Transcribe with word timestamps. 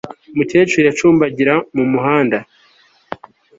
Umukecuru 0.33 0.83
yacumbagira 0.87 1.53
mu 1.75 1.85
muhanda 1.91 2.37